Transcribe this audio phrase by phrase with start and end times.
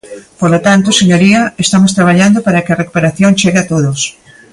[0.39, 3.99] Polo tanto, señoría, estamos traballando para que a recuperación chegue a todos.